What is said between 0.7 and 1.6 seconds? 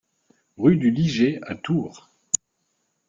du Liget à